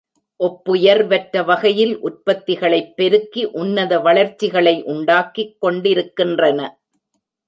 [0.39, 6.59] ஒப்புயர்வற்ற வகையில் உற்பத்திகளைப் பெருக்கி உன்னத வளர்ச்சிகளை உண்டாக்கிக் கொண்டிருக்கின்றன.